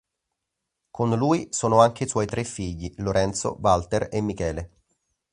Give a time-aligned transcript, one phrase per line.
[0.89, 4.71] Con lui sono anche i suoi tre figli: Lorenzo, Walter e Michele.